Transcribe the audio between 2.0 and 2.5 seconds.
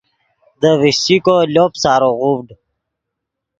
غوڤڈ